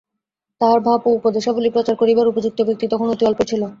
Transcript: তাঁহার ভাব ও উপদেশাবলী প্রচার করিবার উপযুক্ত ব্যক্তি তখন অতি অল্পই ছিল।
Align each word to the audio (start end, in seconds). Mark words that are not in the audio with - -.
তাঁহার 0.61 0.79
ভাব 0.83 0.99
ও 1.05 1.19
উপদেশাবলী 1.19 1.69
প্রচার 1.75 1.95
করিবার 2.01 2.31
উপযুক্ত 2.31 2.59
ব্যক্তি 2.67 2.85
তখন 2.93 3.07
অতি 3.09 3.23
অল্পই 3.25 3.47
ছিল। 3.51 3.61